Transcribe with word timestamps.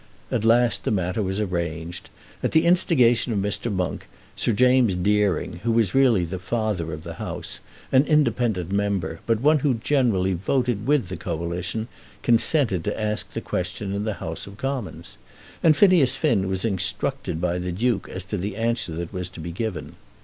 At 0.31 0.43
last 0.43 0.83
the 0.83 0.89
matter 0.89 1.21
was 1.21 1.39
arranged. 1.39 2.09
At 2.41 2.53
the 2.53 2.65
instigation 2.65 3.33
of 3.33 3.37
Mr. 3.37 3.71
Monk, 3.71 4.07
Sir 4.35 4.51
James 4.51 4.95
Deering, 4.95 5.57
who 5.61 5.71
was 5.73 5.93
really 5.93 6.25
the 6.25 6.39
father 6.39 6.91
of 6.91 7.03
the 7.03 7.13
House, 7.21 7.59
an 7.91 8.05
independent 8.07 8.71
member, 8.71 9.19
but 9.27 9.41
one 9.41 9.59
who 9.59 9.75
generally 9.75 10.33
voted 10.33 10.87
with 10.87 11.09
the 11.09 11.17
Coalition, 11.17 11.87
consented 12.23 12.83
to 12.85 12.99
ask 12.99 13.33
the 13.33 13.41
question 13.41 13.93
in 13.93 14.03
the 14.03 14.15
House 14.15 14.47
of 14.47 14.57
Commons. 14.57 15.19
And 15.61 15.77
Phineas 15.77 16.15
Finn 16.17 16.47
was 16.47 16.65
instructed 16.65 17.39
by 17.39 17.59
the 17.59 17.71
Duke 17.71 18.09
as 18.09 18.23
to 18.23 18.37
the 18.37 18.55
answer 18.55 18.93
that 18.93 19.13
was 19.13 19.29
to 19.29 19.39
be 19.39 19.51
given. 19.51 19.97